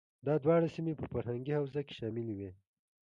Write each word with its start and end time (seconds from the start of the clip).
دا 0.25 0.33
دواړه 0.43 0.67
سیمې 0.75 0.93
په 0.99 1.05
فرهنګي 1.11 1.53
حوزه 1.59 1.81
کې 1.87 1.93
شاملې 1.99 2.23
وې. 2.37 2.51